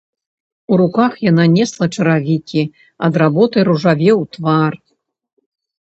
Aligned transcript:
У 0.71 0.79
руках 0.81 1.19
яна 1.25 1.45
несла 1.57 1.85
чаравікі, 1.95 2.63
ад 3.11 3.23
работы 3.25 3.57
ружавеў 3.71 4.17
твар. 4.37 4.73